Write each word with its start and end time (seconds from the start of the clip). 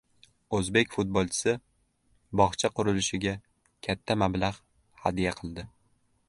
O‘zbek 0.59 0.95
futbolchisi 0.95 1.53
bog‘cha 2.41 2.71
qurilishiga 2.79 3.35
katta 3.89 4.17
mablag‘ 4.23 4.59
hadya 5.05 5.37
qildi 5.43 5.69